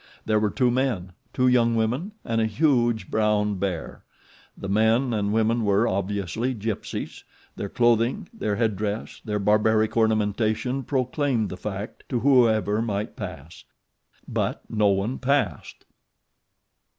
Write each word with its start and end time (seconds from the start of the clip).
There 0.25 0.39
were 0.39 0.49
two 0.49 0.71
men, 0.71 1.11
two 1.31 1.47
young 1.47 1.75
women 1.75 2.13
and 2.25 2.41
a 2.41 2.47
huge 2.47 3.11
brown 3.11 3.59
bear. 3.59 4.03
The 4.57 4.67
men 4.67 5.13
and 5.13 5.31
women 5.31 5.63
were, 5.63 5.87
obviously, 5.87 6.55
Gypsies. 6.55 7.23
Their 7.55 7.69
clothing, 7.69 8.27
their 8.33 8.55
head 8.55 8.75
dress, 8.75 9.21
their 9.23 9.37
barbaric 9.37 9.95
ornamentation 9.95 10.81
proclaimed 10.81 11.49
the 11.49 11.55
fact 11.55 12.01
to 12.09 12.21
whoever 12.21 12.81
might 12.81 13.15
pass; 13.15 13.63
but 14.27 14.63
no 14.67 14.87
one 14.87 15.19
passed. 15.19 15.85